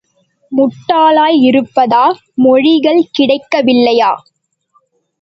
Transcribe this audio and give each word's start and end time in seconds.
முட்டாளாய் 0.51 1.37
இருப்பதா, 1.41 2.01
மொழிகள் 2.35 3.01
கிடைக்கவில்லையா? 3.19 4.11